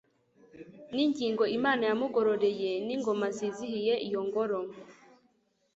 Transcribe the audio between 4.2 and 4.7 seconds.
ngoro